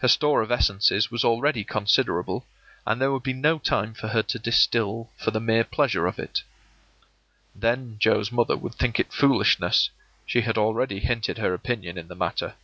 [0.00, 2.44] Her store of essences was already considerable,
[2.86, 6.18] and there would be no time for her to distil for the mere pleasure of
[6.18, 6.42] it.
[7.54, 9.88] Then Joe's mother would think it foolishness;
[10.26, 12.56] she had already hinted her opinion in the matter.